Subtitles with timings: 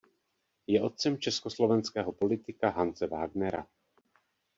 [0.67, 3.67] Je otcem československého politika Hanse Wagnera.